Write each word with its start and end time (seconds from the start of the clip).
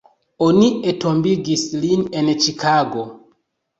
Oni 0.45 0.69
entombigis 0.93 1.67
lin 1.83 2.03
en 2.23 2.33
Ĉikago. 2.47 3.05